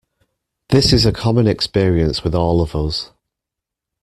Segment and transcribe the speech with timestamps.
[0.69, 3.11] This is a common experience with all of us.